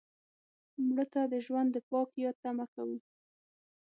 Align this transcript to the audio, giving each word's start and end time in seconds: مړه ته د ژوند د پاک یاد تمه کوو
مړه 0.85 1.05
ته 1.13 1.21
د 1.31 1.33
ژوند 1.45 1.69
د 1.73 1.77
پاک 1.89 2.09
یاد 2.23 2.35
تمه 2.43 2.65
کوو 2.73 2.97